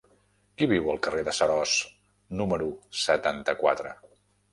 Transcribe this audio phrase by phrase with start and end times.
[0.59, 1.73] Qui viu al carrer de Seròs
[2.39, 2.71] número
[3.03, 3.93] setanta-quatre?